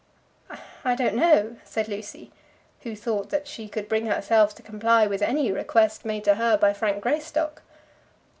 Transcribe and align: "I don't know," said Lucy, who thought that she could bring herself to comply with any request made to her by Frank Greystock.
"I 0.83 0.95
don't 0.95 1.13
know," 1.13 1.57
said 1.63 1.87
Lucy, 1.87 2.31
who 2.81 2.95
thought 2.95 3.29
that 3.29 3.47
she 3.47 3.69
could 3.69 3.87
bring 3.87 4.07
herself 4.07 4.55
to 4.55 4.63
comply 4.63 5.05
with 5.05 5.21
any 5.21 5.51
request 5.51 6.05
made 6.05 6.23
to 6.23 6.33
her 6.33 6.57
by 6.57 6.73
Frank 6.73 7.03
Greystock. 7.03 7.61